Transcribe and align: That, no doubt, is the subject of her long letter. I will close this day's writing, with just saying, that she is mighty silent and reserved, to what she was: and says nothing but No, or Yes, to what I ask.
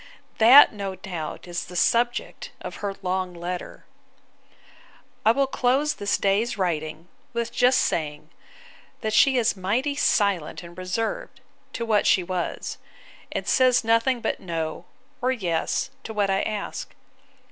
That, 0.39 0.73
no 0.73 0.95
doubt, 0.95 1.47
is 1.47 1.65
the 1.65 1.75
subject 1.75 2.49
of 2.59 2.77
her 2.77 2.95
long 3.03 3.35
letter. 3.35 3.85
I 5.23 5.31
will 5.31 5.45
close 5.45 5.93
this 5.93 6.17
day's 6.17 6.57
writing, 6.57 7.07
with 7.33 7.51
just 7.51 7.79
saying, 7.81 8.31
that 9.01 9.13
she 9.13 9.37
is 9.37 9.55
mighty 9.55 9.93
silent 9.93 10.63
and 10.63 10.75
reserved, 10.75 11.39
to 11.73 11.85
what 11.85 12.07
she 12.07 12.23
was: 12.23 12.79
and 13.31 13.47
says 13.47 13.83
nothing 13.83 14.21
but 14.21 14.39
No, 14.39 14.85
or 15.21 15.31
Yes, 15.31 15.91
to 16.05 16.15
what 16.15 16.31
I 16.31 16.41
ask. 16.41 16.95